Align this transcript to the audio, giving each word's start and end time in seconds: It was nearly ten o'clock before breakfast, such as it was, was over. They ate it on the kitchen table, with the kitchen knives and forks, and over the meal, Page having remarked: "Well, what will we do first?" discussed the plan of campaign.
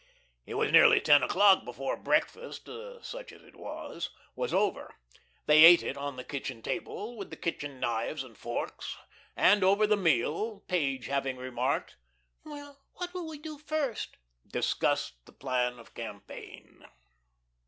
It 0.47 0.55
was 0.55 0.71
nearly 0.71 0.99
ten 0.99 1.21
o'clock 1.21 1.63
before 1.63 1.95
breakfast, 1.95 2.67
such 3.03 3.31
as 3.31 3.43
it 3.43 3.55
was, 3.55 4.09
was 4.35 4.51
over. 4.51 4.95
They 5.45 5.63
ate 5.63 5.83
it 5.83 5.95
on 5.95 6.15
the 6.15 6.23
kitchen 6.23 6.63
table, 6.63 7.15
with 7.15 7.29
the 7.29 7.35
kitchen 7.35 7.79
knives 7.79 8.23
and 8.23 8.35
forks, 8.35 8.97
and 9.35 9.63
over 9.63 9.85
the 9.85 9.95
meal, 9.95 10.61
Page 10.67 11.05
having 11.05 11.37
remarked: 11.37 11.97
"Well, 12.43 12.81
what 12.93 13.13
will 13.13 13.27
we 13.29 13.37
do 13.37 13.59
first?" 13.59 14.17
discussed 14.51 15.23
the 15.27 15.33
plan 15.33 15.77
of 15.77 15.93
campaign. 15.93 16.83